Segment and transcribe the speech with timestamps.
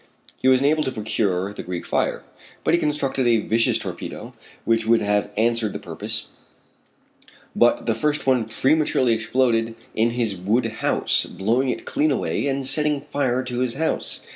[0.35, 2.23] He was unable to procure the Greek fire,
[2.63, 4.33] but he constructed a vicious torpedo
[4.65, 6.25] which would have answered the purpose,
[7.55, 12.65] but the first one prematurely exploded in his wood house, blowing it clean away, and
[12.65, 14.21] setting fire to his house.